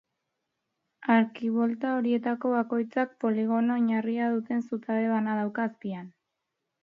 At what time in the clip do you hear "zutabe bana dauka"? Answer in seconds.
4.71-5.69